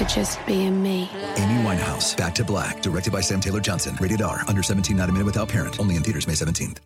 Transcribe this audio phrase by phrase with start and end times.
[0.00, 1.10] for just being me.
[1.36, 3.96] Amy Winehouse, Back to Black, directed by Sam Taylor Johnson.
[4.00, 5.78] Rated R, under 17, not a minute without parent.
[5.78, 6.78] Only in theaters May 17th.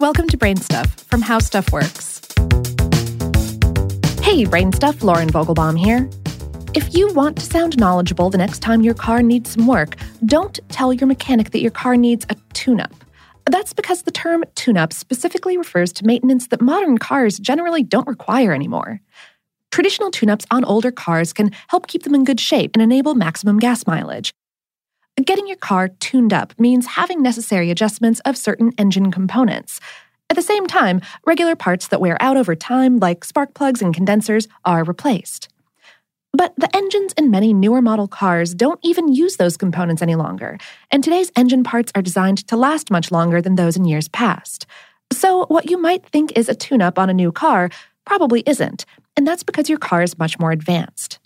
[0.00, 2.20] Welcome to Brain Stuff from How Stuff Works.
[4.20, 6.08] Hey, Brain Stuff, Lauren Vogelbaum here.
[6.74, 10.58] If you want to sound knowledgeable the next time your car needs some work, don't
[10.70, 12.92] tell your mechanic that your car needs a tune up.
[13.46, 18.06] That's because the term tune up specifically refers to maintenance that modern cars generally don't
[18.06, 19.00] require anymore.
[19.70, 23.14] Traditional tune ups on older cars can help keep them in good shape and enable
[23.14, 24.32] maximum gas mileage.
[25.24, 29.80] Getting your car tuned up means having necessary adjustments of certain engine components.
[30.28, 33.94] At the same time, regular parts that wear out over time, like spark plugs and
[33.94, 35.48] condensers, are replaced.
[36.32, 40.58] But the engines in many newer model cars don't even use those components any longer,
[40.90, 44.66] and today's engine parts are designed to last much longer than those in years past.
[45.12, 47.68] So, what you might think is a tune up on a new car
[48.06, 48.84] probably isn't,
[49.20, 51.18] and that's because your car is much more advanced.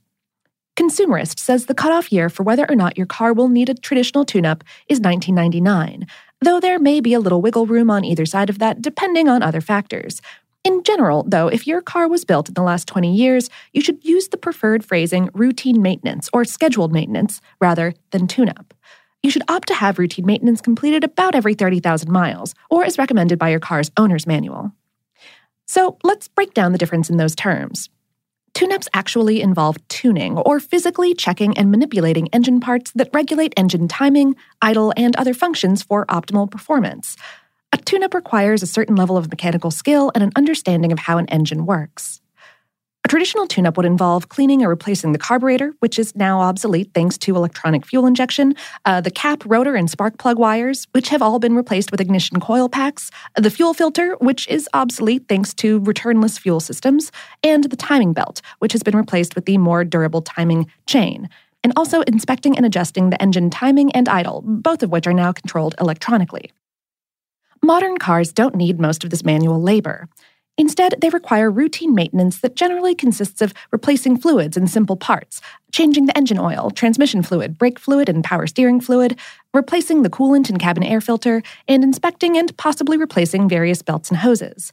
[0.76, 4.24] Consumerist says the cutoff year for whether or not your car will need a traditional
[4.24, 6.04] tune up is 1999,
[6.40, 9.44] though there may be a little wiggle room on either side of that depending on
[9.44, 10.20] other factors.
[10.64, 14.04] In general, though, if your car was built in the last 20 years, you should
[14.04, 18.74] use the preferred phrasing routine maintenance or scheduled maintenance rather than tune up.
[19.22, 23.38] You should opt to have routine maintenance completed about every 30,000 miles, or as recommended
[23.38, 24.72] by your car's owner's manual.
[25.66, 27.88] So let's break down the difference in those terms.
[28.54, 34.36] Tune-ups actually involve tuning or physically checking and manipulating engine parts that regulate engine timing,
[34.62, 37.16] idle, and other functions for optimal performance.
[37.72, 41.28] A tune-up requires a certain level of mechanical skill and an understanding of how an
[41.30, 42.20] engine works.
[43.04, 46.90] A traditional tune up would involve cleaning or replacing the carburetor, which is now obsolete
[46.94, 48.54] thanks to electronic fuel injection,
[48.86, 52.40] uh, the cap, rotor, and spark plug wires, which have all been replaced with ignition
[52.40, 57.12] coil packs, the fuel filter, which is obsolete thanks to returnless fuel systems,
[57.42, 61.28] and the timing belt, which has been replaced with the more durable timing chain.
[61.62, 65.30] And also inspecting and adjusting the engine timing and idle, both of which are now
[65.30, 66.52] controlled electronically.
[67.62, 70.08] Modern cars don't need most of this manual labor.
[70.56, 75.40] Instead, they require routine maintenance that generally consists of replacing fluids and simple parts,
[75.72, 79.18] changing the engine oil, transmission fluid, brake fluid, and power steering fluid,
[79.52, 84.18] replacing the coolant and cabin air filter, and inspecting and possibly replacing various belts and
[84.18, 84.70] hoses.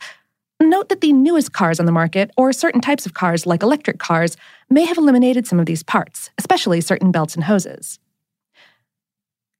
[0.62, 3.98] Note that the newest cars on the market, or certain types of cars like electric
[3.98, 4.38] cars,
[4.70, 7.98] may have eliminated some of these parts, especially certain belts and hoses.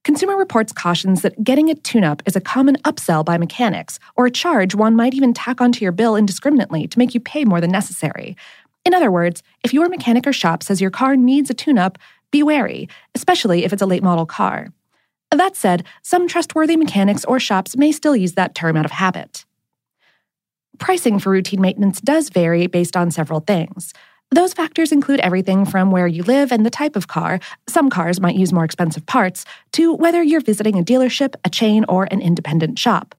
[0.04, 4.26] Consumer Reports cautions that getting a tune up is a common upsell by mechanics, or
[4.26, 7.60] a charge one might even tack onto your bill indiscriminately to make you pay more
[7.60, 8.36] than necessary.
[8.84, 11.98] In other words, if your mechanic or shop says your car needs a tune up,
[12.32, 14.72] be wary, especially if it's a late model car.
[15.30, 19.44] That said, some trustworthy mechanics or shops may still use that term out of habit.
[20.78, 23.92] Pricing for routine maintenance does vary based on several things.
[24.32, 27.38] Those factors include everything from where you live and the type of car,
[27.68, 31.84] some cars might use more expensive parts, to whether you're visiting a dealership, a chain,
[31.86, 33.14] or an independent shop.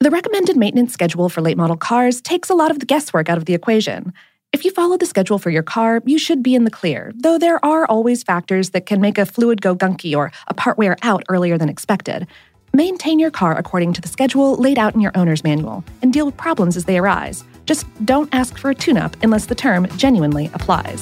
[0.00, 3.38] The recommended maintenance schedule for late model cars takes a lot of the guesswork out
[3.38, 4.12] of the equation.
[4.52, 7.38] If you follow the schedule for your car, you should be in the clear, though
[7.38, 10.96] there are always factors that can make a fluid go gunky or a part wear
[11.02, 12.26] out earlier than expected.
[12.72, 16.26] Maintain your car according to the schedule laid out in your owner's manual and deal
[16.26, 17.44] with problems as they arise.
[17.66, 21.00] Just don't ask for a tune up unless the term genuinely applies.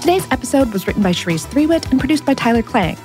[0.00, 2.96] Today's episode was written by Cherise Threewitt and produced by Tyler Klang.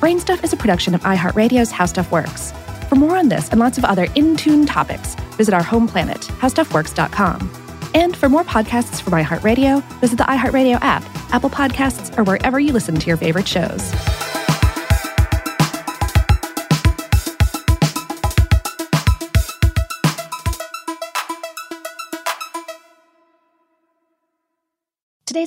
[0.00, 2.52] Brainstuff is a production of iHeartRadio's How Stuff Works.
[2.88, 6.20] For more on this and lots of other in tune topics, visit our home planet,
[6.20, 7.50] howstuffworks.com.
[7.94, 11.02] And for more podcasts from iHeartRadio, visit the iHeartRadio app,
[11.32, 13.92] Apple Podcasts, or wherever you listen to your favorite shows.